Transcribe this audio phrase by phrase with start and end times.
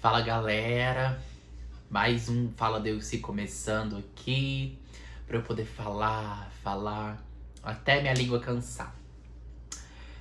[0.00, 1.22] Fala galera,
[1.90, 4.78] mais um Fala Deus se começando aqui
[5.26, 7.22] para eu poder falar, falar
[7.62, 8.96] até minha língua cansar.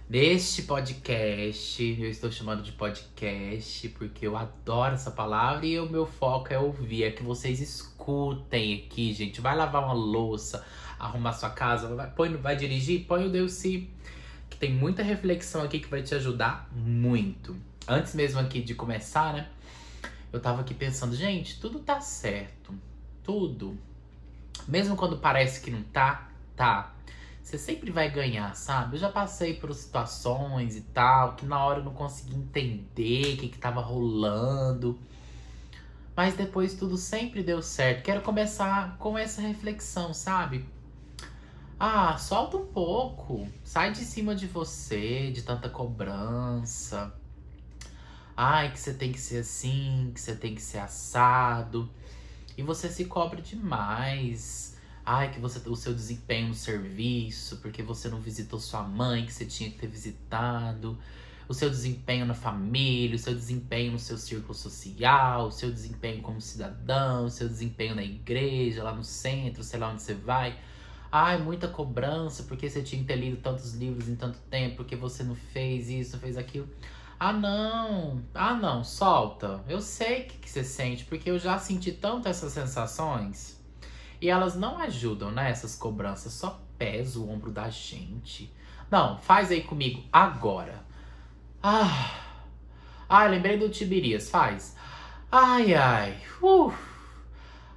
[0.10, 6.06] Neste podcast, eu estou chamando de podcast porque eu adoro essa palavra e o meu
[6.06, 9.40] foco é ouvir, é que vocês escutem aqui, gente.
[9.40, 10.66] Vai lavar uma louça,
[11.00, 13.90] arrumar sua casa, vai, põe, vai dirigir, põe o Deus se
[14.50, 17.56] que tem muita reflexão aqui que vai te ajudar muito.
[17.88, 19.48] Antes mesmo aqui de começar, né?
[20.32, 22.74] Eu tava aqui pensando, gente, tudo tá certo.
[23.24, 23.78] Tudo.
[24.68, 26.94] Mesmo quando parece que não tá, tá.
[27.42, 28.96] Você sempre vai ganhar, sabe?
[28.96, 33.38] Eu já passei por situações e tal, que na hora eu não consegui entender o
[33.38, 35.00] que, que tava rolando.
[36.16, 38.04] Mas depois tudo sempre deu certo.
[38.04, 40.66] Quero começar com essa reflexão, sabe?
[41.80, 43.48] Ah, solta um pouco.
[43.64, 47.16] Sai de cima de você, de tanta cobrança
[48.42, 51.90] Ai, que você tem que ser assim, que você tem que ser assado.
[52.58, 54.78] E você se cobre demais.
[55.06, 59.34] Ai, que você o seu desempenho no serviço, porque você não visitou sua mãe, que
[59.34, 60.98] você tinha que ter visitado.
[61.50, 66.22] O seu desempenho na família, o seu desempenho no seu círculo social, o seu desempenho
[66.22, 70.58] como cidadão, o seu desempenho na igreja, lá no centro, sei lá onde você vai.
[71.12, 74.96] Ai, muita cobrança, porque você tinha que ter lido tantos livros em tanto tempo, porque
[74.96, 76.70] você não fez isso, não fez aquilo.
[77.20, 78.24] Ah, não.
[78.34, 78.84] Ah, não.
[78.84, 79.62] Solta.
[79.68, 83.60] Eu sei o que, que você sente, porque eu já senti tanto essas sensações.
[84.22, 85.50] E elas não ajudam, né?
[85.50, 86.32] Essas cobranças.
[86.32, 88.54] Só pesa o ombro da gente.
[88.90, 90.84] Não, faz aí comigo agora.
[91.62, 92.12] Ah.
[93.10, 94.30] Ai, lembrei do Tibirias.
[94.30, 94.76] Faz.
[95.32, 96.18] Ai, ai.
[96.42, 96.74] Uh.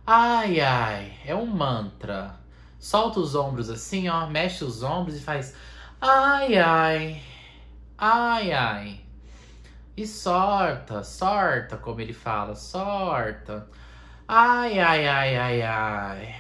[0.06, 1.18] Ai, ai.
[1.26, 2.38] É um mantra.
[2.78, 4.26] Solta os ombros assim, ó.
[4.28, 5.56] Mexe os ombros e faz.
[6.00, 7.22] Ai, ai.
[7.98, 9.02] Ai, ai.
[9.94, 13.68] E sorta, sorta, como ele fala, sorta.
[14.26, 16.34] Ai, ai, ai, ai, ai.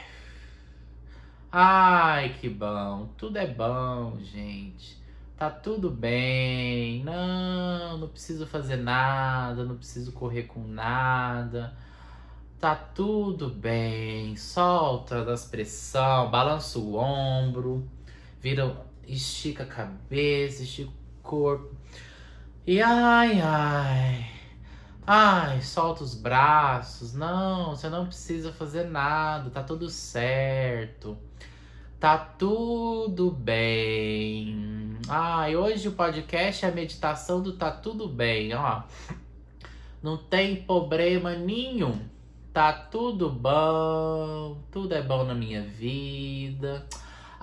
[1.52, 3.08] Ai, que bom.
[3.18, 4.96] Tudo é bom, gente.
[5.36, 7.04] Tá tudo bem.
[7.04, 11.76] Não, não preciso fazer nada, não preciso correr com nada.
[12.58, 14.34] Tá tudo bem.
[14.36, 17.86] Solta das pressão, balança o ombro,
[18.40, 18.74] vira,
[19.06, 21.81] estica a cabeça, estica o corpo.
[22.64, 24.24] E ai, ai.
[25.04, 27.12] Ai, solta os braços.
[27.12, 29.50] Não, você não precisa fazer nada.
[29.50, 31.18] Tá tudo certo.
[31.98, 34.96] Tá tudo bem.
[35.08, 38.82] Ai, hoje o podcast é a meditação do tá tudo bem, ó.
[40.00, 41.98] Não tem problema nenhum.
[42.52, 44.62] Tá tudo bom.
[44.70, 46.86] Tudo é bom na minha vida.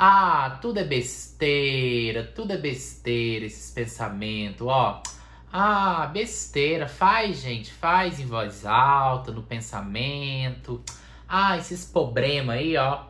[0.02, 5.04] Ah, tudo é besteira, tudo é besteira, esses pensamentos, ó.
[5.52, 10.82] Ah, besteira, faz, gente, faz em voz alta, no pensamento.
[11.28, 13.08] Ah, esses problemas aí, ó.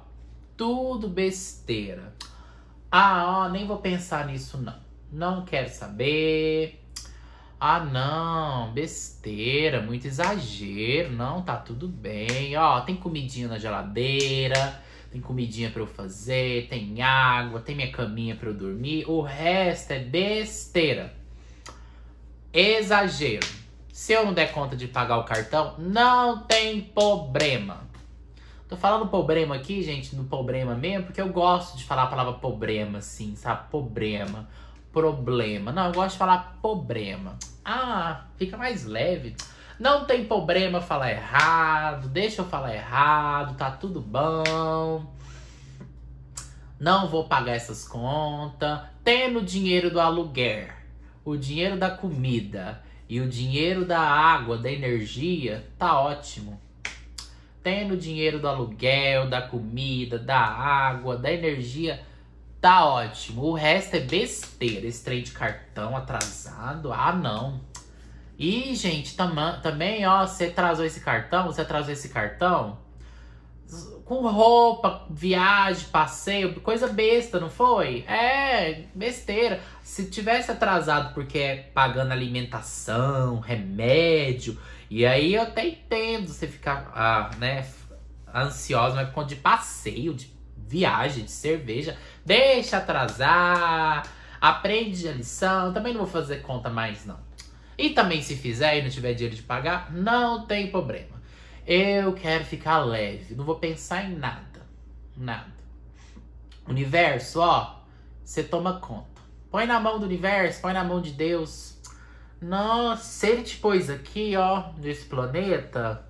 [0.58, 2.12] Tudo besteira.
[2.92, 4.80] Ah, ó, nem vou pensar nisso, não.
[5.12, 6.84] Não quero saber.
[7.60, 11.12] Ah, não, besteira, muito exagero.
[11.12, 12.58] Não, tá tudo bem.
[12.58, 18.36] Ó, tem comidinha na geladeira tem comidinha para eu fazer, tem água, tem minha caminha
[18.36, 19.06] para eu dormir.
[19.08, 21.14] O resto é besteira.
[22.54, 23.48] Exagero.
[23.92, 27.90] Se eu não der conta de pagar o cartão, não tem problema.
[28.68, 32.34] Tô falando problema aqui, gente, no problema mesmo, porque eu gosto de falar a palavra
[32.34, 33.68] problema, assim, sabe?
[33.70, 34.48] Problema,
[34.94, 35.72] problema.
[35.72, 37.36] Não, eu gosto de falar problema.
[37.66, 39.36] Ah, fica mais leve.
[39.80, 45.06] Não tem problema falar errado, deixa eu falar errado, tá tudo bom.
[46.78, 48.82] Não vou pagar essas contas.
[49.06, 50.76] Tendo o dinheiro do aluguer,
[51.24, 56.60] o dinheiro da comida e o dinheiro da água, da energia, tá ótimo.
[57.64, 62.04] Tendo o dinheiro do aluguel, da comida, da água, da energia,
[62.60, 63.44] tá ótimo.
[63.44, 64.86] O resto é besteira.
[64.86, 67.69] Esse trem de cartão atrasado, ah não.
[68.40, 72.78] E, gente, tam também, ó, você atrasou esse cartão, você atrasou esse cartão
[74.06, 78.04] com roupa, viagem, passeio, coisa besta, não foi?
[78.08, 79.62] É, besteira.
[79.84, 84.58] Se tivesse atrasado porque é pagando alimentação, remédio,
[84.90, 87.68] e aí eu até entendo você ficar, ah, né,
[88.34, 91.96] ansiosa, mas conta de passeio, de viagem, de cerveja,
[92.26, 94.08] deixa atrasar,
[94.42, 97.29] aprende a lição, também não vou fazer conta mais não.
[97.80, 101.18] E também se fizer e não tiver dinheiro de pagar, não tem problema.
[101.66, 104.68] Eu quero ficar leve, não vou pensar em nada.
[105.16, 105.54] Nada.
[106.68, 107.80] Universo, ó,
[108.22, 109.22] você toma conta.
[109.50, 111.80] Põe na mão do universo, põe na mão de Deus.
[112.42, 116.06] Nossa, se ele te pôs aqui, ó, nesse planeta,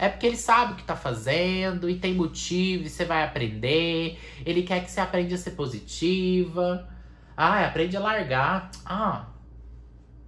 [0.00, 4.18] é porque ele sabe o que tá fazendo e tem motivo, e você vai aprender.
[4.44, 6.88] Ele quer que você aprenda a ser positiva.
[7.36, 8.68] Ah, aprende a largar.
[8.84, 9.26] Ah,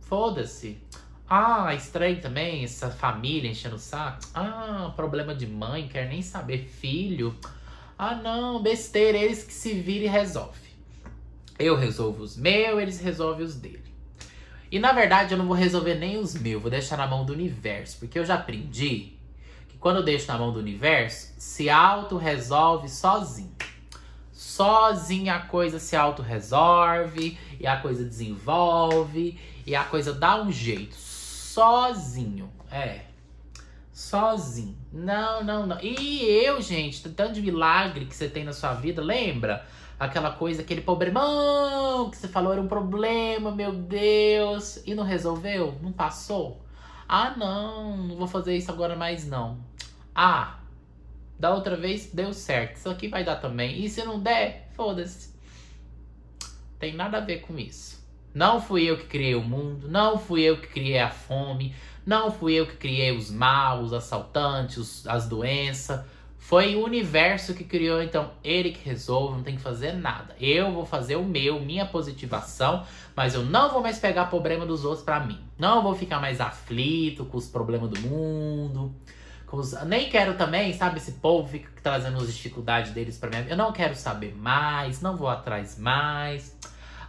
[0.08, 0.78] foda-se.
[1.28, 4.20] Ah, estranho também, essa família enchendo o saco.
[4.34, 6.66] Ah, problema de mãe, quer nem saber.
[6.66, 7.36] Filho.
[7.98, 10.68] Ah, não, besteira, eles que se viram e resolvem.
[11.58, 13.88] Eu resolvo os meus, eles resolvem os dele.
[14.70, 17.32] E na verdade eu não vou resolver nem os meus, vou deixar na mão do
[17.32, 19.14] universo, porque eu já aprendi
[19.68, 23.56] que quando eu deixo na mão do universo, se auto-resolve sozinho.
[24.30, 29.38] Sozinho a coisa se auto-resolve, e a coisa desenvolve,
[29.68, 30.96] e a coisa dá um jeito.
[30.96, 32.50] Sozinho.
[32.70, 33.02] É.
[33.92, 34.74] Sozinho.
[34.90, 35.78] Não, não, não.
[35.82, 39.66] E eu, gente, tanto de milagre que você tem na sua vida, lembra?
[40.00, 44.80] Aquela coisa, aquele problemão que você falou era um problema, meu Deus.
[44.86, 45.78] E não resolveu?
[45.82, 46.64] Não passou?
[47.06, 49.58] Ah, não, não vou fazer isso agora mais não.
[50.14, 50.60] Ah,
[51.38, 52.76] da outra vez deu certo.
[52.76, 53.84] Isso aqui vai dar também.
[53.84, 55.34] E se não der, foda-se.
[56.78, 57.97] Tem nada a ver com isso.
[58.38, 61.74] Não fui eu que criei o mundo, não fui eu que criei a fome,
[62.06, 66.02] não fui eu que criei os maus, os assaltantes, as doenças.
[66.38, 70.36] Foi o universo que criou, então ele que resolve, não tem que fazer nada.
[70.40, 72.84] Eu vou fazer o meu, minha positivação,
[73.16, 75.40] mas eu não vou mais pegar problema dos outros para mim.
[75.58, 78.94] Não vou ficar mais aflito com os problemas do mundo.
[79.50, 79.72] Os...
[79.82, 83.48] Nem quero também, sabe, esse povo fica trazendo as dificuldades deles para mim.
[83.48, 86.56] Eu não quero saber mais, não vou atrás mais.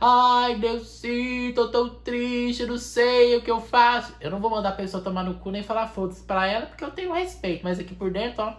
[0.01, 4.15] Ai, Deus, sim, tô tão triste, não sei o que eu faço.
[4.21, 6.83] Eu não vou mandar a pessoa tomar no cu nem falar foda-se pra ela, porque
[6.85, 7.63] eu tenho respeito.
[7.63, 8.53] Mas aqui por dentro, ó.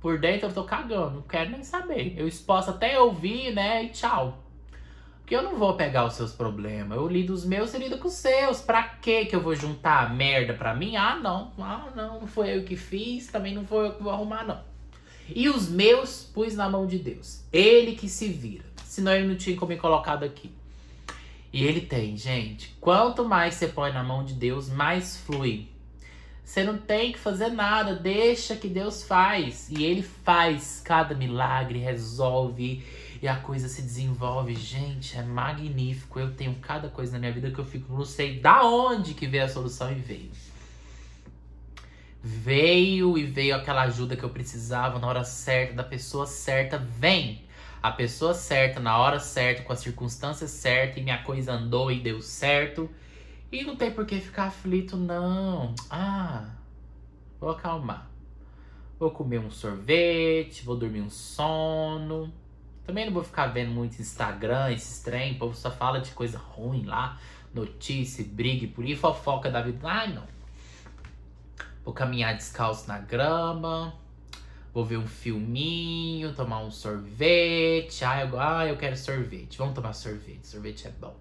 [0.00, 2.16] Por dentro eu tô cagando, não quero nem saber.
[2.18, 4.42] Eu posso até ouvir, né, e tchau.
[5.20, 6.98] Porque eu não vou pegar os seus problemas.
[6.98, 8.60] Eu lido os meus, você lida com os seus.
[8.60, 10.96] Pra que que eu vou juntar merda pra mim?
[10.96, 11.52] Ah, não.
[11.58, 12.20] Ah, não.
[12.20, 13.28] Não foi eu que fiz.
[13.28, 14.60] Também não foi eu que vou arrumar, não.
[15.28, 17.44] E os meus pus na mão de Deus.
[17.52, 20.52] Ele que se vira senão ele não tinha como me colocado aqui.
[21.50, 22.76] E ele tem, gente.
[22.78, 25.66] Quanto mais você põe na mão de Deus, mais flui.
[26.44, 29.70] Você não tem que fazer nada, deixa que Deus faz.
[29.70, 32.84] E ele faz cada milagre, resolve
[33.22, 34.54] e a coisa se desenvolve.
[34.54, 36.20] Gente, é magnífico.
[36.20, 39.26] Eu tenho cada coisa na minha vida que eu fico, não sei da onde que
[39.26, 40.30] veio a solução e veio.
[42.22, 46.76] Veio e veio aquela ajuda que eu precisava na hora certa, da pessoa certa.
[46.76, 47.50] Vem!
[47.82, 52.00] A pessoa certa, na hora certa, com as circunstâncias certas, e minha coisa andou e
[52.00, 52.88] deu certo.
[53.50, 55.74] E não tem por que ficar aflito, não.
[55.90, 56.48] Ah,
[57.40, 58.08] vou acalmar.
[58.98, 62.32] Vou comer um sorvete, vou dormir um sono.
[62.86, 66.38] Também não vou ficar vendo muito Instagram, esses trem, o povo só fala de coisa
[66.38, 67.18] ruim lá,
[67.52, 69.78] notícia, briga por aí, fofoca da vida.
[69.82, 70.24] Ai, não.
[71.84, 73.92] Vou caminhar descalço na grama,
[74.72, 78.04] Vou ver um filminho, tomar um sorvete.
[78.04, 79.58] Ah eu, ah, eu quero sorvete.
[79.58, 80.46] Vamos tomar sorvete.
[80.46, 81.14] Sorvete é bom.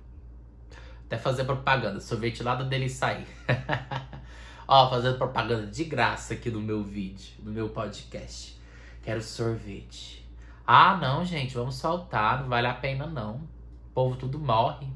[1.06, 2.00] Até fazer propaganda.
[2.00, 3.28] Sorvete lá da dele sair.
[4.66, 8.58] Ó, fazendo propaganda de graça aqui no meu vídeo, no meu podcast.
[9.04, 10.26] Quero sorvete.
[10.66, 12.42] Ah, não, gente, vamos soltar.
[12.42, 13.36] Não vale a pena, não.
[13.36, 14.88] O povo tudo morre.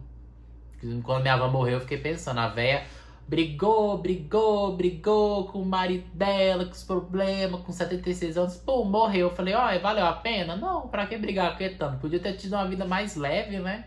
[1.03, 2.39] Quando minha avó morreu, eu fiquei pensando.
[2.39, 2.85] A véia
[3.27, 9.29] brigou, brigou, brigou com o marido dela, com os problemas, com 76 anos, pô, morreu.
[9.29, 10.55] Eu falei, ó, valeu a pena?
[10.55, 11.99] Não, pra que brigar com tanto?
[11.99, 13.85] Podia ter tido uma vida mais leve, né?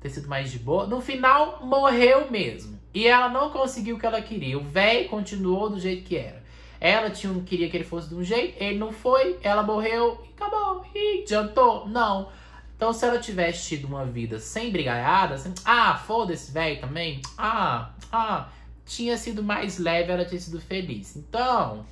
[0.00, 0.86] Ter sido mais de boa.
[0.86, 2.78] No final, morreu mesmo.
[2.94, 4.58] E ela não conseguiu o que ela queria.
[4.58, 6.42] O velho continuou do jeito que era.
[6.80, 10.84] Ela tinha, queria que ele fosse de um jeito, ele não foi, ela morreu acabou.
[10.94, 11.88] E adiantou?
[11.88, 12.28] Não.
[12.76, 17.20] Então, se ela tivesse tido uma vida sem brigaiada, assim, ah, foda-se, velho também.
[17.36, 18.48] Ah, ah,
[18.88, 21.14] tinha sido mais leve, ela tinha sido feliz.
[21.14, 21.84] Então,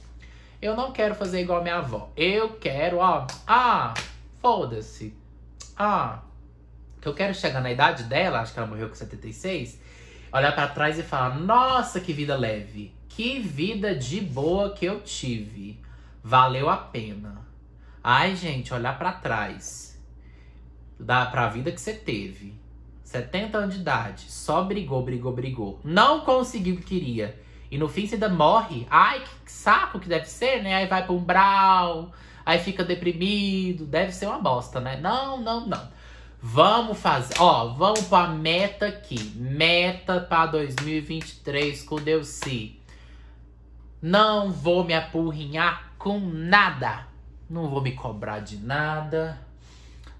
[0.60, 2.10] eu não quero fazer igual minha avó.
[2.16, 3.92] Eu quero, ó, ah,
[4.40, 5.14] foda-se.
[5.76, 6.22] Ah,
[7.00, 9.78] que eu quero chegar na idade dela, acho que ela morreu com 76,
[10.32, 12.92] olhar para trás e falar: "Nossa, que vida leve.
[13.08, 15.78] Que vida de boa que eu tive.
[16.24, 17.46] Valeu a pena."
[18.02, 20.00] Ai, gente, olhar para trás
[20.98, 22.54] da, pra vida que você teve,
[23.06, 27.88] 70 anos de idade, só brigou, brigou, brigou, não conseguiu o que queria, e no
[27.88, 30.74] fim você ainda morre, ai, que saco que deve ser, né?
[30.74, 32.12] Aí vai pra um brau,
[32.44, 34.98] aí fica deprimido, deve ser uma bosta, né?
[35.00, 35.88] Não, não, não.
[36.42, 42.80] Vamos fazer, ó, vamos pra meta aqui, meta pra 2023 com Deus se.
[44.02, 47.06] Não vou me apurrinhar com nada.
[47.48, 49.45] Não vou me cobrar de nada.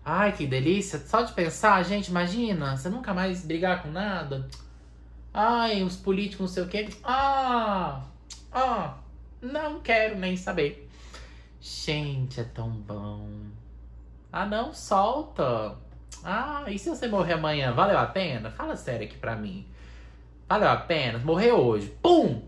[0.09, 1.01] Ai, que delícia.
[1.01, 4.49] Só de pensar, gente, imagina, você nunca mais brigar com nada.
[5.35, 6.89] Ai, os políticos, não sei o quê.
[7.03, 8.03] Ah,
[8.53, 8.95] ah,
[9.43, 10.89] não quero nem saber.
[11.61, 13.29] Gente, é tão bom.
[14.33, 15.77] Ah, não, solta.
[16.23, 18.53] Ah, e se você morrer amanhã, valeu a pena?
[18.53, 19.67] Fala sério aqui pra mim.
[20.49, 21.19] Valeu a pena?
[21.19, 21.89] Morreu hoje.
[22.01, 22.43] Pum!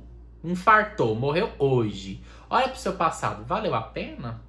[0.44, 2.22] Infartou, morreu hoje.
[2.48, 4.40] Olha pro seu passado, valeu a pena?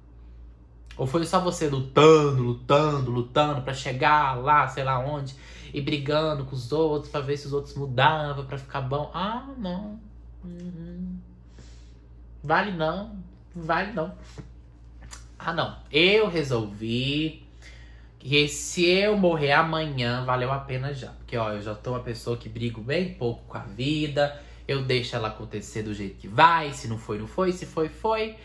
[1.00, 5.34] Ou foi só você lutando, lutando, lutando para chegar lá, sei lá onde,
[5.72, 9.10] e brigando com os outros para ver se os outros mudavam para ficar bom?
[9.14, 9.98] Ah, não.
[10.44, 11.16] Uhum.
[12.44, 13.16] Vale não.
[13.56, 14.14] Vale não.
[15.38, 15.78] Ah, não.
[15.90, 17.48] Eu resolvi
[18.18, 21.12] que se eu morrer amanhã, valeu a pena já.
[21.12, 24.38] Porque, ó, eu já tô uma pessoa que brigo bem pouco com a vida.
[24.68, 26.74] Eu deixo ela acontecer do jeito que vai.
[26.74, 27.52] Se não foi, não foi.
[27.52, 28.36] Se foi, foi.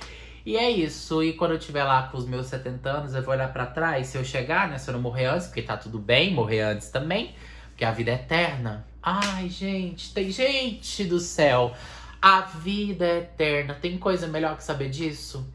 [0.45, 1.23] E é isso.
[1.23, 4.07] E quando eu tiver lá com os meus 70 anos, eu vou olhar para trás.
[4.07, 4.77] Se eu chegar, né?
[4.77, 7.33] Se eu não morrer antes, porque tá tudo bem, morrer antes também.
[7.69, 8.85] Porque a vida é eterna.
[9.01, 11.73] Ai, gente, tem gente do céu.
[12.21, 13.73] A vida é eterna.
[13.73, 15.47] Tem coisa melhor que saber disso?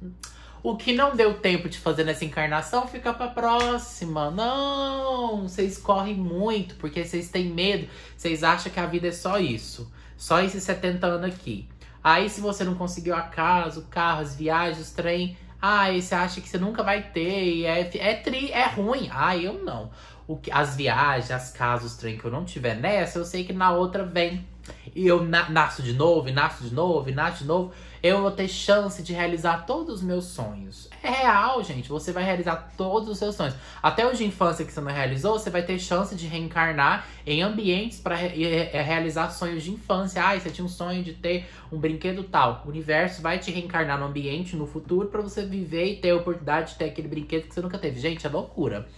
[0.62, 4.30] O que não deu tempo de fazer nessa encarnação fica pra próxima.
[4.30, 7.88] Não, vocês correm muito porque vocês têm medo.
[8.16, 9.90] Vocês acham que a vida é só isso.
[10.16, 11.66] Só esses 70 anos aqui.
[12.02, 16.14] Aí, se você não conseguiu a casa, o carro, as viagens, os trem, aí você
[16.14, 19.08] acha que você nunca vai ter e é, é, tri, é ruim.
[19.12, 19.90] Ah, eu não.
[20.26, 23.44] O que, as viagens, as casas, os trem que eu não tiver nessa, eu sei
[23.44, 24.46] que na outra vem.
[24.94, 28.22] E eu na, nasço de novo, e nasço de novo, e nasço de novo eu
[28.22, 30.88] vou ter chance de realizar todos os meus sonhos.
[31.02, 31.88] É real, gente.
[31.88, 33.54] Você vai realizar todos os seus sonhos.
[33.82, 37.42] Até os de infância que você não realizou, você vai ter chance de reencarnar em
[37.42, 40.22] ambientes para re realizar sonhos de infância.
[40.24, 42.62] Ah, você tinha um sonho de ter um brinquedo tal.
[42.64, 46.16] O universo vai te reencarnar no ambiente no futuro para você viver e ter a
[46.16, 48.00] oportunidade de ter aquele brinquedo que você nunca teve.
[48.00, 48.88] Gente, é loucura.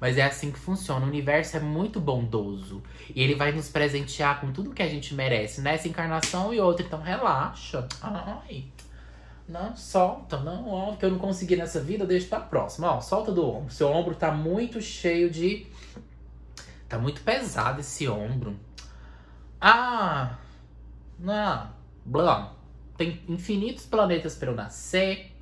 [0.00, 1.04] Mas é assim que funciona.
[1.04, 2.82] O universo é muito bondoso.
[3.14, 6.84] E ele vai nos presentear com tudo que a gente merece nessa encarnação e outra.
[6.86, 7.86] Então relaxa.
[8.00, 8.64] Ai.
[9.48, 10.38] Não, solta.
[10.38, 12.94] Não, ó, que eu não consegui nessa vida, deixa pra próxima.
[12.94, 13.72] Ó, solta do ombro.
[13.72, 15.66] Seu ombro tá muito cheio de.
[16.88, 18.56] Tá muito pesado esse ombro.
[19.60, 20.36] Ah!
[21.18, 21.70] Não.
[22.04, 22.54] Blá.
[22.96, 25.32] Tem infinitos planetas para eu nascer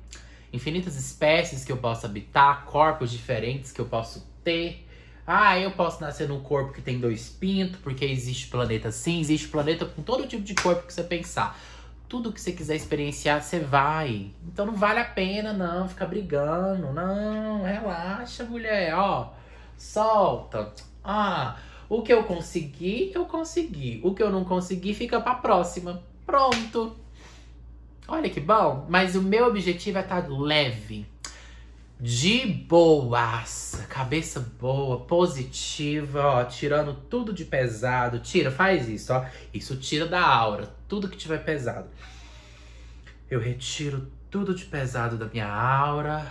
[0.51, 4.87] infinitas espécies que eu posso habitar, corpos diferentes que eu posso ter.
[5.25, 9.49] Ah, eu posso nascer num corpo que tem dois pintos, porque existe planeta sim, existe
[9.49, 11.59] planeta com todo tipo de corpo que você pensar.
[12.07, 14.31] Tudo que você quiser experienciar, você vai.
[14.47, 16.93] Então não vale a pena, não, ficar brigando.
[16.93, 19.33] Não, relaxa, mulher, ó.
[19.77, 20.71] Solta.
[21.03, 21.57] Ah,
[21.89, 23.99] o que eu consegui, eu consegui.
[24.05, 26.01] O que eu não consegui, fica pra próxima.
[26.25, 26.95] Pronto.
[28.07, 28.85] Olha que bom.
[28.87, 31.05] Mas o meu objetivo é estar tá leve
[31.99, 38.19] de boas, cabeça boa, positiva, ó, tirando tudo de pesado.
[38.19, 39.25] Tira, faz isso, ó.
[39.53, 41.89] Isso tira da aura, tudo que tiver pesado.
[43.29, 46.25] Eu retiro tudo de pesado da minha aura.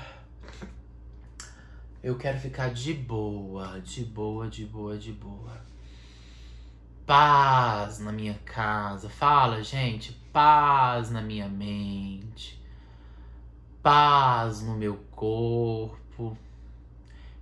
[2.02, 5.66] Eu quero ficar de boa, de boa, de boa, de boa.
[7.04, 9.08] Paz na minha casa.
[9.08, 12.65] Fala, gente, paz na minha mente
[13.86, 16.36] paz no meu corpo.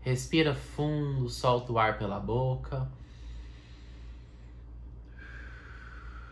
[0.02, 2.86] Respira fundo, solta o ar pela boca.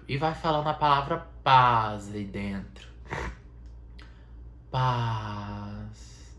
[0.07, 2.87] E vai falando a palavra paz aí dentro.
[4.71, 6.37] Paz.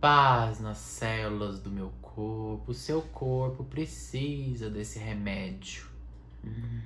[0.00, 2.72] Paz nas células do meu corpo.
[2.72, 5.86] O seu corpo precisa desse remédio.
[6.44, 6.80] Hum.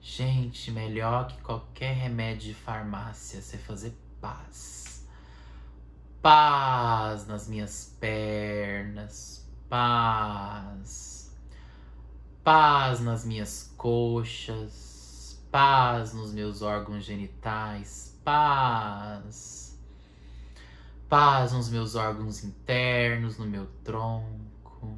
[0.00, 4.83] Gente, melhor que qualquer remédio de farmácia, você fazer paz
[6.24, 11.30] paz nas minhas pernas, paz,
[12.42, 19.78] paz nas minhas coxas, paz nos meus órgãos genitais, paz,
[21.10, 24.96] paz nos meus órgãos internos, no meu tronco,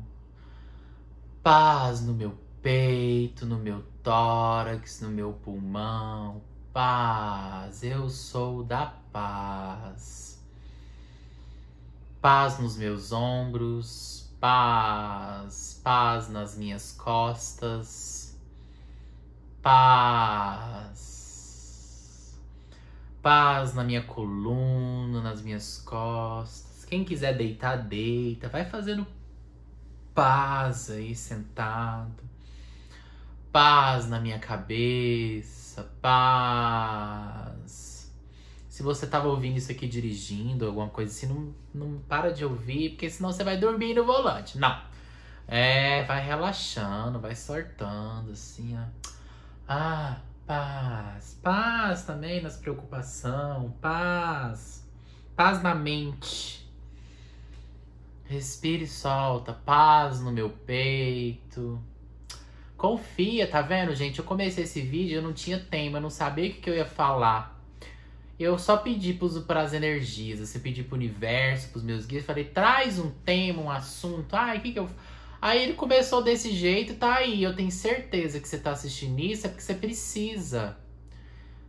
[1.43, 6.41] paz no meu peito, no meu tórax, no meu pulmão,
[6.73, 10.36] paz, eu sou da paz
[12.27, 18.37] paz nos meus ombros, paz, paz nas minhas costas,
[19.63, 21.07] paz,
[23.23, 26.85] paz na minha coluna, nas minhas costas.
[26.85, 29.07] Quem quiser deitar, deita, vai fazendo
[30.13, 32.25] paz aí sentado,
[33.53, 37.86] paz na minha cabeça, paz
[38.77, 42.91] se você tava ouvindo isso aqui dirigindo, alguma coisa assim, não, não para de ouvir,
[42.91, 44.59] porque senão você vai dormir no volante.
[44.59, 44.79] Não.
[45.49, 48.83] É, vai relaxando, vai sortando, assim, ó.
[49.67, 51.41] Ah, paz.
[51.43, 53.73] Paz também nas preocupações.
[53.81, 54.87] Paz.
[55.35, 56.71] Paz na mente.
[58.27, 59.55] Respire e solta.
[59.55, 61.81] Paz no meu peito.
[62.77, 64.19] Confia, tá vendo, gente?
[64.19, 66.75] Eu comecei esse vídeo, eu não tinha tema, eu não sabia o que, que eu
[66.75, 67.56] ia falar.
[68.39, 72.99] Eu só pedi para as energias, você pedi pro universo, pros meus guias, falei, traz
[72.99, 74.35] um tema, um assunto.
[74.35, 74.89] Ai, o que que eu.
[75.41, 77.43] Aí ele começou desse jeito, tá aí.
[77.43, 80.77] Eu tenho certeza que você tá assistindo isso é porque você precisa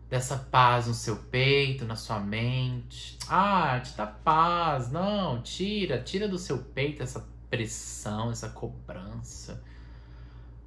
[0.10, 3.18] dessa paz no seu peito, na sua mente.
[3.30, 4.92] Ah, te dá paz.
[4.92, 9.64] Não, tira, tira do seu peito essa pressão, essa cobrança.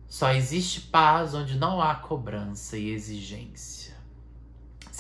[0.07, 3.90] Só existe paz onde não há cobrança e exigência.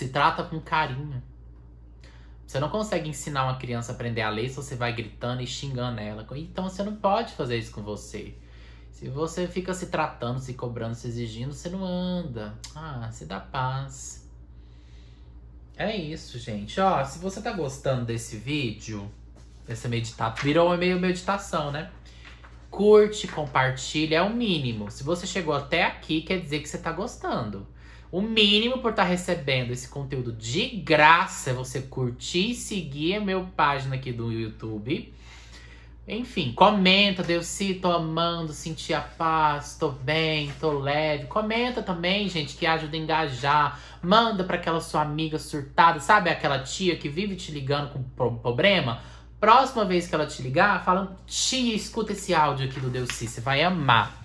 [0.00, 1.22] Se trata com carinho.
[2.46, 5.46] Você não consegue ensinar uma criança a aprender a ler se você vai gritando e
[5.46, 6.26] xingando ela.
[6.36, 8.32] Então você não pode fazer isso com você.
[8.90, 12.54] Se você fica se tratando, se cobrando, se exigindo, você não anda.
[12.74, 14.26] Ah, se dá paz.
[15.76, 16.80] É isso, gente.
[16.80, 19.06] Ó, se você tá gostando desse vídeo,
[19.68, 21.90] dessa meditação, virou meio meditação, né?
[22.70, 24.90] curte, compartilha, é o mínimo.
[24.90, 27.66] Se você chegou até aqui, quer dizer que você está gostando.
[28.12, 33.14] O mínimo por estar tá recebendo esse conteúdo de graça é você curtir e seguir
[33.14, 35.14] a minha página aqui do YouTube.
[36.08, 41.26] Enfim, comenta, Delci, tô amando, senti a paz, tô bem, tô leve.
[41.26, 43.80] Comenta também, gente, que ajuda a engajar.
[44.02, 48.02] Manda para aquela sua amiga surtada, sabe aquela tia que vive te ligando com
[48.40, 49.00] problema?
[49.38, 53.40] Próxima vez que ela te ligar, fala: Tia, escuta esse áudio aqui do Deus você
[53.40, 54.19] vai amar.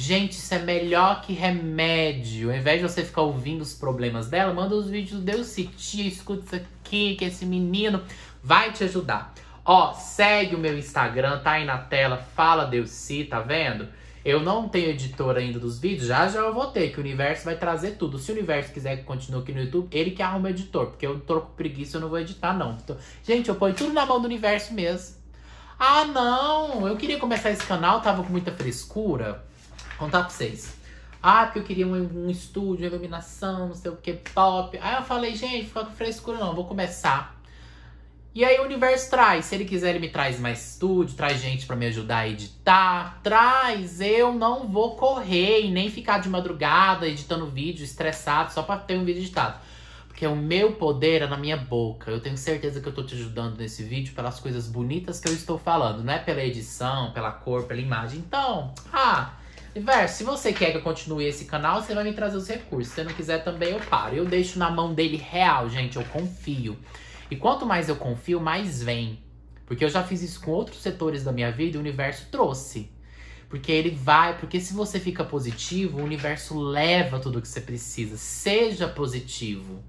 [0.00, 2.50] Gente, isso é melhor que remédio.
[2.50, 6.08] Ao invés de você ficar ouvindo os problemas dela, manda os vídeos do Deus Tia,
[6.08, 8.02] escuta isso aqui, que esse menino
[8.42, 9.34] vai te ajudar.
[9.62, 13.88] Ó, segue o meu Instagram, tá aí na tela, fala Deus tá vendo?
[14.24, 17.44] Eu não tenho editor ainda dos vídeos, já já eu vou ter, que o universo
[17.44, 18.18] vai trazer tudo.
[18.18, 21.20] Se o universo quiser que continue aqui no YouTube, ele que arruma editor, porque eu
[21.20, 22.72] tô com preguiça, eu não vou editar, não.
[22.82, 25.16] Então, gente, eu ponho tudo na mão do universo mesmo.
[25.78, 26.88] Ah, não!
[26.88, 29.49] Eu queria começar esse canal, tava com muita frescura.
[30.00, 30.78] Contar pra vocês.
[31.22, 34.78] Ah, porque eu queria um, um estúdio, iluminação, não sei o que, pop.
[34.80, 37.38] Aí eu falei, gente, fica com frescura não, vou começar.
[38.34, 41.66] E aí o universo traz, se ele quiser ele me traz mais estúdio, traz gente
[41.66, 47.06] para me ajudar a editar, traz, eu não vou correr e nem ficar de madrugada
[47.06, 49.60] editando vídeo estressado só para ter um vídeo editado.
[50.08, 52.10] Porque o meu poder é na minha boca.
[52.10, 55.34] Eu tenho certeza que eu tô te ajudando nesse vídeo pelas coisas bonitas que eu
[55.34, 58.20] estou falando, não é pela edição, pela cor, pela imagem.
[58.20, 59.34] Então, ah,
[59.74, 62.92] Universo, se você quer que eu continue esse canal, você vai me trazer os recursos.
[62.92, 64.16] Se não quiser também, eu paro.
[64.16, 66.76] Eu deixo na mão dele real, gente, eu confio.
[67.30, 69.20] E quanto mais eu confio, mais vem.
[69.64, 72.90] Porque eu já fiz isso com outros setores da minha vida e o universo trouxe.
[73.48, 78.16] Porque ele vai, porque se você fica positivo, o universo leva tudo que você precisa.
[78.16, 79.84] Seja positivo.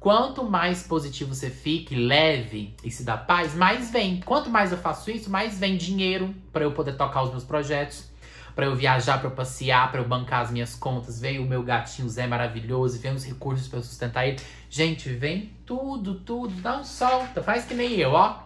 [0.00, 4.20] Quanto mais positivo você fique, leve e se dá paz, mais vem.
[4.20, 8.10] Quanto mais eu faço isso, mais vem dinheiro para eu poder tocar os meus projetos,
[8.54, 11.20] para eu viajar, para eu passear, para eu bancar as minhas contas.
[11.20, 14.38] Veio o meu gatinho Zé maravilhoso, vem os recursos para eu sustentar ele.
[14.68, 18.42] Gente, vem tudo, tudo, não solta, faz que nem eu, ó.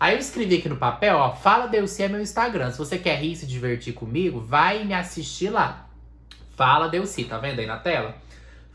[0.00, 2.70] Aí eu escrevi aqui no papel, ó, fala Deuci é meu Instagram.
[2.70, 5.88] Se você quer rir e se divertir comigo, vai me assistir lá.
[6.56, 8.16] Fala Deuci, tá vendo aí na tela?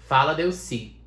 [0.07, 0.97] Fala Deuci.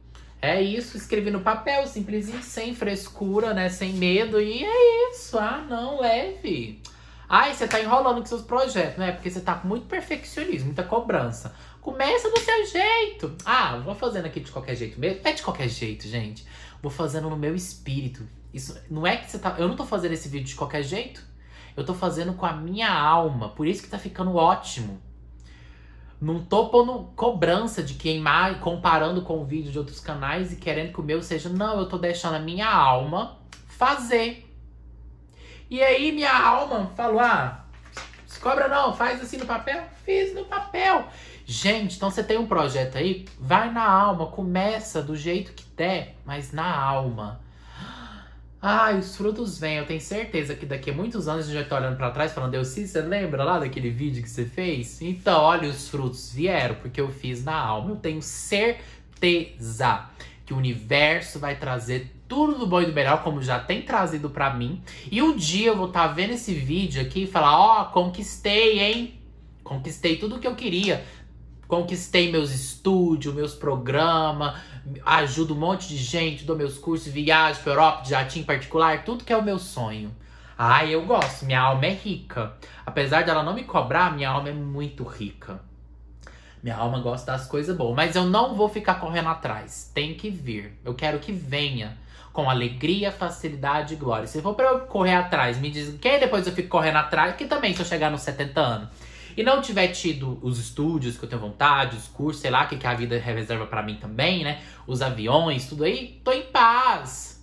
[0.40, 3.68] É isso, escrevi no papel, simplesinho, sem frescura, né?
[3.68, 4.40] Sem medo.
[4.40, 5.38] E é isso.
[5.38, 6.80] Ah, não, leve.
[7.28, 9.12] Ai, você tá enrolando com seus projetos, né?
[9.12, 11.54] Porque você tá com muito perfeccionismo, muita cobrança.
[11.80, 13.36] Começa do seu jeito.
[13.44, 15.20] Ah, vou fazendo aqui de qualquer jeito mesmo.
[15.24, 16.46] É de qualquer jeito, gente.
[16.80, 18.26] Vou fazendo no meu espírito.
[18.54, 19.56] Isso não é que você tá.
[19.58, 21.22] Eu não tô fazendo esse vídeo de qualquer jeito.
[21.76, 23.50] Eu tô fazendo com a minha alma.
[23.50, 25.00] Por isso que tá ficando ótimo.
[26.20, 30.92] Não tô pondo cobrança de queimar, comparando com o vídeo de outros canais e querendo
[30.92, 31.48] que o meu seja.
[31.48, 34.45] Não, eu tô deixando a minha alma fazer.
[35.68, 37.64] E aí minha alma falou: ah,
[38.26, 39.82] se cobra não, faz assim no papel.
[40.04, 41.06] Fiz no papel.
[41.44, 46.16] Gente, então você tem um projeto aí, vai na alma, começa do jeito que der,
[46.24, 47.40] mas na alma.
[48.60, 49.76] Ai, os frutos vêm.
[49.76, 52.32] Eu tenho certeza que daqui a muitos anos a gente vai estar olhando para trás
[52.32, 55.00] falando, Deus, sim, você lembra lá daquele vídeo que você fez?
[55.00, 57.90] Então, olha, os frutos vieram porque eu fiz na alma.
[57.90, 60.06] Eu tenho certeza
[60.44, 64.30] que o universo vai trazer tudo do bom e do melhor, como já tem trazido
[64.30, 64.82] para mim.
[65.10, 67.84] E um dia eu vou estar tá vendo esse vídeo aqui e falar: Ó, oh,
[67.86, 69.20] conquistei, hein?
[69.62, 71.04] Conquistei tudo o que eu queria.
[71.66, 74.56] Conquistei meus estúdios, meus programas,
[75.04, 79.24] ajudo um monte de gente, dou meus cursos, viagem para Europa, de jatinho particular, tudo
[79.24, 80.14] que é o meu sonho.
[80.56, 82.54] Ai, eu gosto, minha alma é rica.
[82.84, 85.60] Apesar dela não me cobrar, minha alma é muito rica.
[86.62, 89.90] Minha alma gosta das coisas boas, mas eu não vou ficar correndo atrás.
[89.92, 90.78] Tem que vir.
[90.84, 91.96] Eu quero que venha
[92.36, 94.26] com alegria, facilidade e glória.
[94.26, 97.46] Se for para eu correr atrás, me diz quem depois eu fico correndo atrás, que
[97.46, 98.88] também se eu chegar nos 70 anos
[99.34, 102.76] e não tiver tido os estúdios que eu tenho vontade, os cursos, sei lá, que,
[102.76, 104.62] que a vida reserva para mim também, né?
[104.86, 107.42] Os aviões, tudo aí, tô em paz.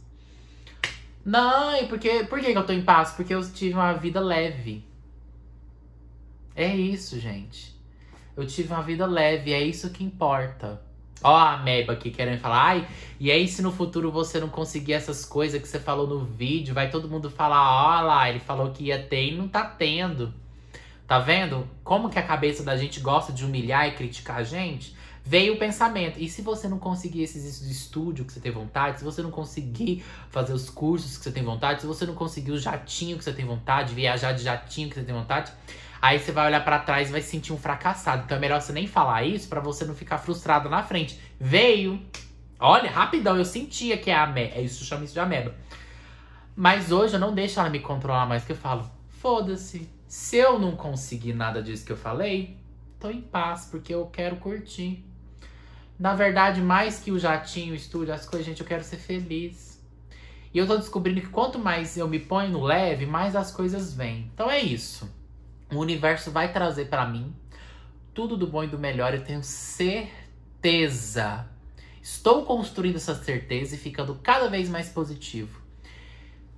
[1.25, 3.13] Não, e porque, por que eu tô em paz?
[3.13, 4.85] Porque eu tive uma vida leve.
[6.55, 7.73] É isso, gente.
[8.37, 10.79] Eu tive uma vida leve, é isso que importa.
[11.23, 12.87] Ó a Ameba aqui querendo falar, ai,
[13.19, 16.73] e aí se no futuro você não conseguir essas coisas que você falou no vídeo,
[16.73, 20.33] vai todo mundo falar, ó lá, ele falou que ia ter e não tá tendo.
[21.07, 24.95] Tá vendo como que a cabeça da gente gosta de humilhar e criticar a gente?
[25.25, 26.19] Veio o pensamento.
[26.19, 30.03] E se você não conseguir esses estúdios que você tem vontade, se você não conseguir
[30.29, 33.31] fazer os cursos que você tem vontade, se você não conseguir o jatinho que você
[33.31, 35.51] tem vontade, viajar de jatinho que você tem vontade,
[36.03, 38.23] aí você vai olhar para trás e vai se sentir um fracassado.
[38.25, 41.17] Então é melhor você nem falar isso para você não ficar frustrado na frente.
[41.39, 41.97] Veio.
[42.59, 44.29] Olha, rapidão, eu sentia que é a.
[44.37, 45.55] É isso, chama isso de ameba.
[46.57, 48.85] Mas hoje eu não deixo ela me controlar mais, que eu falo,
[49.21, 49.89] foda-se.
[50.05, 52.57] Se eu não conseguir nada disso que eu falei,
[52.99, 55.05] tô em paz, porque eu quero curtir.
[55.97, 59.81] Na verdade, mais que o jatinho, o estúdio, as coisas, gente, eu quero ser feliz.
[60.53, 63.93] E eu tô descobrindo que quanto mais eu me ponho no leve, mais as coisas
[63.93, 64.29] vêm.
[64.33, 65.22] Então é isso.
[65.73, 67.33] O universo vai trazer para mim
[68.13, 70.15] tudo do bom e do melhor, eu tenho certeza.
[72.01, 75.61] Estou construindo essa certeza e ficando cada vez mais positivo.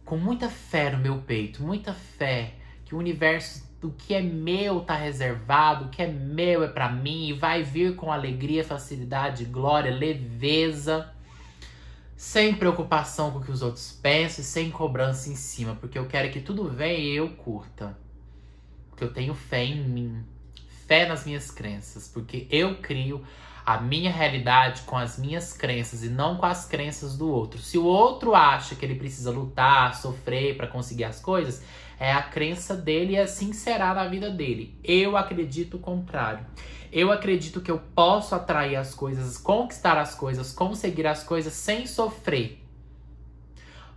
[0.04, 4.82] Com muita fé no meu peito, muita fé que o universo do que é meu
[4.82, 9.46] tá reservado, o que é meu é para mim e vai vir com alegria, facilidade,
[9.46, 11.10] glória, leveza,
[12.18, 16.08] sem preocupação com o que os outros pensam e sem cobrança em cima, porque eu
[16.08, 18.05] quero que tudo venha e eu curta.
[18.96, 20.24] Porque eu tenho fé em mim,
[20.88, 23.22] fé nas minhas crenças, porque eu crio
[23.66, 27.60] a minha realidade com as minhas crenças e não com as crenças do outro.
[27.60, 31.62] Se o outro acha que ele precisa lutar, sofrer para conseguir as coisas,
[32.00, 34.78] é a crença dele e assim será na vida dele.
[34.82, 36.46] Eu acredito o contrário.
[36.92, 41.86] Eu acredito que eu posso atrair as coisas, conquistar as coisas, conseguir as coisas sem
[41.86, 42.65] sofrer.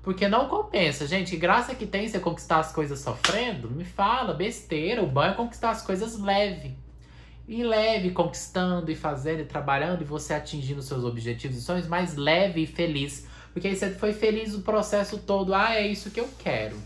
[0.02, 1.36] Porque não compensa, gente.
[1.36, 3.70] Graça que tem você conquistar as coisas sofrendo?
[3.70, 5.02] Me fala, besteira.
[5.02, 6.76] O bom é conquistar as coisas leve.
[7.46, 12.14] E leve, conquistando e fazendo e trabalhando e você atingindo seus objetivos e sonhos, mais
[12.14, 13.26] leve e feliz.
[13.52, 15.54] Porque aí você foi feliz o processo todo.
[15.54, 16.76] Ah, é isso que eu quero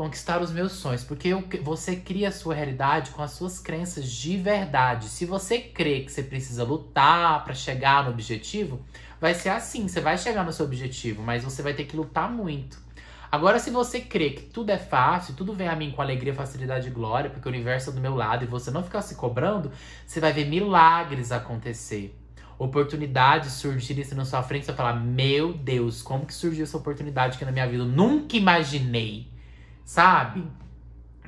[0.00, 4.10] conquistar os meus sonhos, porque eu, você cria a sua realidade com as suas crenças
[4.10, 5.10] de verdade.
[5.10, 8.80] Se você crê que você precisa lutar para chegar no objetivo,
[9.20, 12.30] vai ser assim, você vai chegar no seu objetivo, mas você vai ter que lutar
[12.30, 12.78] muito.
[13.30, 16.88] Agora, se você crê que tudo é fácil, tudo vem a mim com alegria, facilidade
[16.88, 19.70] e glória, porque o universo é do meu lado e você não ficar se cobrando,
[20.04, 22.16] você vai ver milagres acontecer.
[22.58, 27.36] Oportunidades surgirem na sua frente, você vai falar: Meu Deus, como que surgiu essa oportunidade
[27.36, 27.84] aqui na minha vida?
[27.84, 29.30] Eu nunca imaginei
[29.90, 30.44] sabe?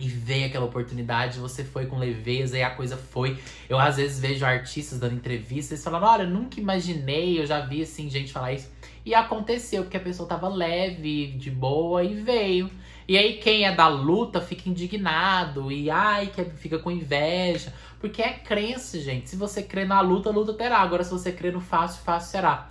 [0.00, 3.38] E veio aquela oportunidade, você foi com leveza e a coisa foi.
[3.68, 8.08] Eu às vezes vejo artistas dando entrevistas falando: Olha, nunca imaginei, eu já vi assim
[8.08, 8.70] gente falar isso.
[9.04, 12.70] E aconteceu, porque a pessoa tava leve, de boa e veio.
[13.06, 17.72] E aí quem é da luta fica indignado e ai, que fica com inveja.
[18.00, 19.28] Porque é crença, gente.
[19.28, 20.78] Se você crê na luta, luta terá.
[20.78, 22.68] Agora, se você crê no fácil, fácil será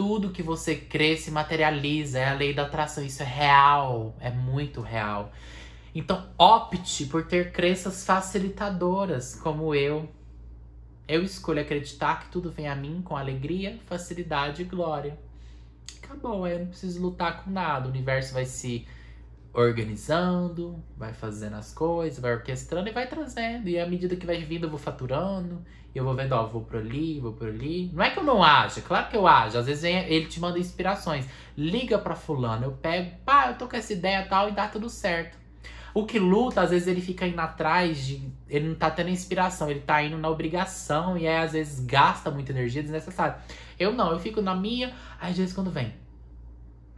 [0.00, 4.30] tudo que você crê se materializa, é a lei da atração, isso é real, é
[4.30, 5.30] muito real.
[5.94, 10.08] Então, opte por ter crenças facilitadoras, como eu.
[11.08, 15.18] Eu escolho acreditar que tudo vem a mim com alegria, facilidade e glória.
[16.02, 18.86] Acabou, eu não preciso lutar com nada, o universo vai se
[19.52, 23.68] organizando, vai fazendo as coisas, vai orquestrando e vai trazendo.
[23.68, 25.64] E à medida que vai vindo, eu vou faturando.
[25.92, 27.90] Eu vou vendo, ó, vou por ali, vou por ali.
[27.92, 29.58] Não é que eu não aja, claro que eu ajo.
[29.58, 31.26] Às vezes ele te manda inspirações.
[31.56, 34.88] Liga pra fulano, eu pego, pá, eu tô com essa ideia tal e dá tudo
[34.88, 35.39] certo.
[35.92, 38.30] O que luta, às vezes ele fica indo atrás de.
[38.48, 42.30] Ele não tá tendo inspiração, ele tá indo na obrigação e aí às vezes gasta
[42.30, 43.36] muita energia desnecessária.
[43.78, 45.94] Eu não, eu fico na minha, aí às vezes quando vem,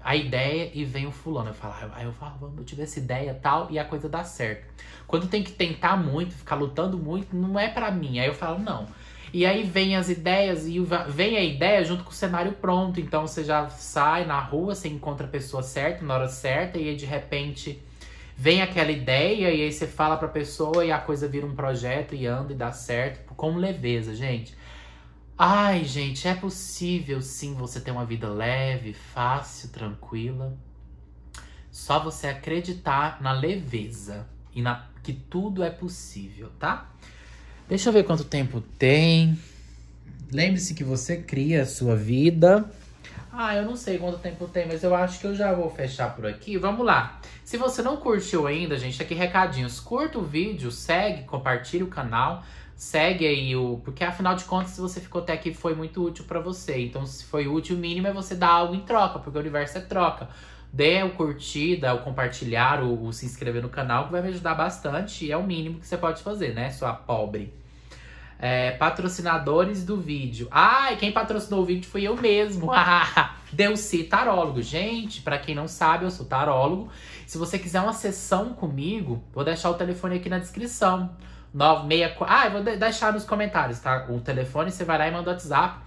[0.03, 1.51] a ideia e vem o fulano.
[1.51, 4.67] Eu falo, aí eu falo, eu tive essa ideia tal e a coisa dá certo.
[5.07, 8.19] Quando tem que tentar muito, ficar lutando muito, não é para mim.
[8.19, 8.87] Aí eu falo, não.
[9.33, 10.79] E aí vem as ideias e
[11.09, 13.01] vem a ideia junto com o cenário pronto.
[13.01, 16.89] Então você já sai na rua, você encontra a pessoa certa, na hora certa, e
[16.89, 17.83] aí de repente
[18.37, 22.15] vem aquela ideia e aí você fala pra pessoa e a coisa vira um projeto
[22.15, 24.57] e anda e dá certo com leveza, gente.
[25.37, 30.57] Ai, gente, é possível sim você ter uma vida leve, fácil, tranquila.
[31.71, 36.89] Só você acreditar na leveza e na que tudo é possível, tá?
[37.69, 39.37] Deixa eu ver quanto tempo tem.
[40.31, 42.71] Lembre-se que você cria a sua vida.
[43.33, 46.15] Ah, eu não sei quanto tempo tem, mas eu acho que eu já vou fechar
[46.15, 46.59] por aqui.
[46.59, 47.19] Vamos lá.
[47.53, 49.79] Se você não curtiu ainda, gente, aqui recadinhos.
[49.79, 52.43] Curta o vídeo, segue, compartilha o canal.
[52.75, 53.79] Segue aí o.
[53.85, 56.81] Porque afinal de contas, se você ficou até aqui, foi muito útil para você.
[56.81, 59.77] Então, se foi útil, o mínimo é você dar algo em troca, porque o universo
[59.77, 60.31] é troca.
[60.73, 64.55] Dê o curtida, o compartilhar, o, o se inscrever no canal, que vai me ajudar
[64.55, 65.27] bastante.
[65.27, 67.53] E é o mínimo que você pode fazer, né, sua pobre?
[68.39, 70.49] É, patrocinadores do vídeo.
[70.51, 72.71] Ai, quem patrocinou o vídeo foi eu mesmo.
[73.53, 74.63] Delci Tarólogo.
[74.63, 76.89] Gente, para quem não sabe, eu sou tarólogo.
[77.27, 81.17] Se você quiser uma sessão comigo, vou deixar o telefone aqui na descrição.
[81.53, 82.27] 964.
[82.29, 84.07] Ah, eu vou deixar nos comentários, tá?
[84.09, 85.81] O telefone, você vai lá e manda o WhatsApp.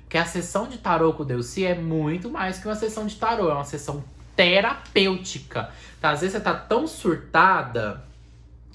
[0.00, 3.16] Porque a sessão de tarô com o Delci é muito mais que uma sessão de
[3.16, 3.50] tarô.
[3.50, 4.02] É uma sessão
[4.36, 5.70] terapêutica.
[6.00, 6.10] Tá?
[6.10, 8.02] Às vezes você tá tão surtada.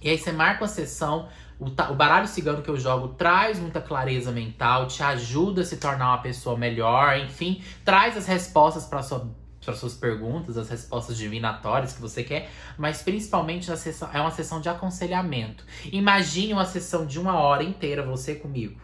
[0.02, 1.28] E aí você marca uma sessão
[1.60, 5.78] o, o, baralho cigano que eu jogo traz muita clareza mental, te ajuda a se
[5.78, 9.28] tornar uma pessoa melhor, enfim, traz as respostas para sua
[9.68, 14.62] para suas perguntas, as respostas divinatórias que você quer, mas principalmente sessão, é uma sessão
[14.62, 15.66] de aconselhamento.
[15.92, 18.80] Imagine uma sessão de uma hora inteira, você comigo.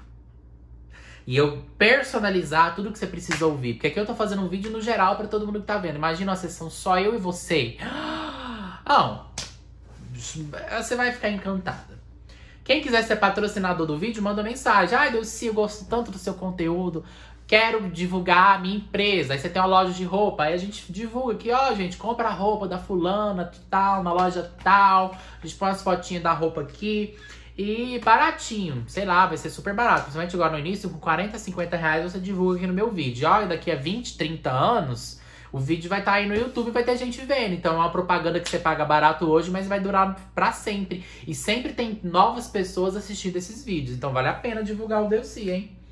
[1.25, 3.75] E eu personalizar tudo que você precisa ouvir.
[3.75, 5.95] Porque aqui eu tô fazendo um vídeo no geral para todo mundo que tá vendo.
[5.95, 7.77] Imagina uma sessão só eu e você.
[10.77, 11.93] Você vai ficar encantada.
[12.63, 14.97] Quem quiser ser patrocinador do vídeo, manda mensagem.
[14.97, 17.03] Ai, Dulce, eu gosto tanto do seu conteúdo.
[17.45, 19.33] Quero divulgar a minha empresa.
[19.33, 20.43] Aí você tem uma loja de roupa.
[20.43, 24.51] Aí a gente divulga aqui, ó, gente, compra a roupa da fulana, tal, na loja
[24.63, 25.15] tal.
[25.41, 27.15] A gente põe as fotinhas da roupa aqui.
[27.55, 30.03] E baratinho, sei lá, vai ser super barato.
[30.03, 33.29] Principalmente agora no início, com 40, 50 reais você divulga aqui no meu vídeo.
[33.29, 36.71] Olha, daqui a 20, 30 anos, o vídeo vai estar tá aí no YouTube e
[36.71, 37.53] vai ter gente vendo.
[37.53, 41.05] Então é uma propaganda que você paga barato hoje, mas vai durar para sempre.
[41.27, 43.95] E sempre tem novas pessoas assistindo esses vídeos.
[43.95, 45.82] Então vale a pena divulgar o Delci, hein?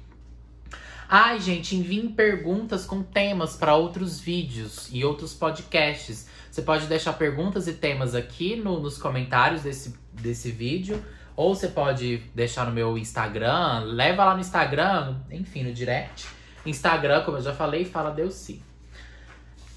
[1.13, 6.25] Ai, gente, enviem perguntas com temas para outros vídeos e outros podcasts.
[6.49, 11.03] Você pode deixar perguntas e temas aqui no, nos comentários desse, desse vídeo.
[11.35, 16.25] Ou você pode deixar no meu Instagram, leva lá no Instagram, enfim, no direct.
[16.65, 18.63] Instagram, como eu já falei, fala Delci.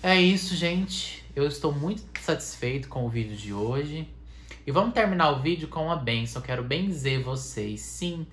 [0.05, 1.25] É isso, gente.
[1.35, 4.09] Eu estou muito satisfeito com o vídeo de hoje.
[4.65, 6.41] E vamos terminar o vídeo com uma benção.
[6.41, 8.25] Quero benzer vocês, sim.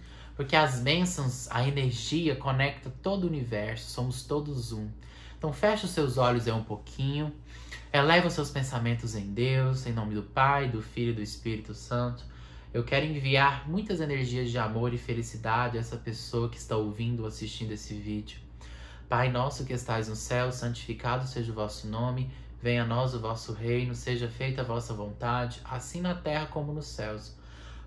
[0.42, 3.92] Porque as bênçãos, a energia conecta todo o universo.
[3.92, 4.90] Somos todos um.
[5.38, 7.32] Então feche os seus olhos aí um pouquinho.
[7.94, 11.76] Eleva os seus pensamentos em Deus, em nome do Pai, do Filho e do Espírito
[11.76, 12.24] Santo.
[12.74, 17.20] Eu quero enviar muitas energias de amor e felicidade a essa pessoa que está ouvindo
[17.20, 18.40] ou assistindo esse vídeo.
[19.08, 23.20] Pai nosso que estais no céu, santificado seja o vosso nome, venha a nós o
[23.20, 27.40] vosso reino, seja feita a vossa vontade, assim na terra como nos céus.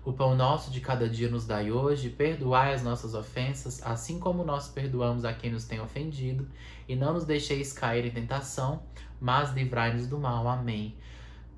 [0.05, 4.43] O pão nosso de cada dia nos dai hoje, perdoai as nossas ofensas, assim como
[4.43, 6.47] nós perdoamos a quem nos tem ofendido,
[6.87, 8.83] e não nos deixeis cair em tentação,
[9.19, 10.47] mas livrai-nos do mal.
[10.47, 10.95] Amém.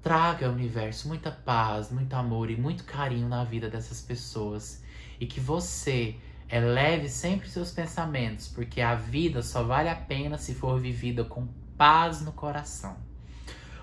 [0.02, 4.82] Traga universo muita paz, muito amor e muito carinho na vida dessas pessoas,
[5.20, 6.16] e que você
[6.50, 11.46] Eleve sempre seus pensamentos, porque a vida só vale a pena se for vivida com
[11.78, 12.96] paz no coração.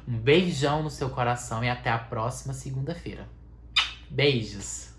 [0.09, 3.29] Um beijão no seu coração e até a próxima segunda-feira.
[4.11, 4.94] Beijos!